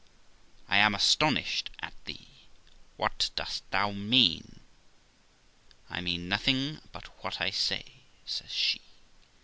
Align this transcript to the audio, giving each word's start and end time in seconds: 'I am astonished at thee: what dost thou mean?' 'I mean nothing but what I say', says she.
'I 0.67 0.77
am 0.77 0.95
astonished 0.95 1.69
at 1.79 1.93
thee: 2.05 2.47
what 2.97 3.29
dost 3.35 3.69
thou 3.69 3.91
mean?' 3.91 4.61
'I 5.91 6.01
mean 6.01 6.27
nothing 6.27 6.79
but 6.91 7.23
what 7.23 7.39
I 7.39 7.51
say', 7.51 8.01
says 8.25 8.51
she. 8.51 8.81